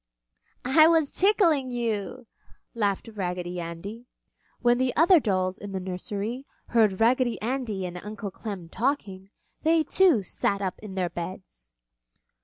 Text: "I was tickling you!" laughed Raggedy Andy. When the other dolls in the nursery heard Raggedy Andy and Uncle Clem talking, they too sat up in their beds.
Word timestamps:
"I 0.65 0.87
was 0.87 1.11
tickling 1.11 1.69
you!" 1.69 2.25
laughed 2.73 3.07
Raggedy 3.13 3.59
Andy. 3.59 4.07
When 4.59 4.79
the 4.79 4.95
other 4.95 5.19
dolls 5.19 5.59
in 5.59 5.73
the 5.73 5.79
nursery 5.79 6.47
heard 6.69 6.99
Raggedy 6.99 7.39
Andy 7.39 7.85
and 7.85 7.99
Uncle 8.03 8.31
Clem 8.31 8.67
talking, 8.67 9.29
they 9.61 9.83
too 9.83 10.23
sat 10.23 10.59
up 10.59 10.79
in 10.79 10.95
their 10.95 11.11
beds. 11.11 11.71